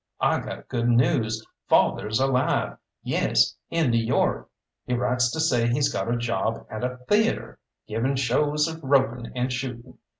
[0.19, 1.45] I got good news.
[1.67, 4.49] Father's alive, yes, in New York.
[4.87, 9.31] He writes to say he's got a job at a theatre, giving shows of roping
[9.35, 9.99] and shooting.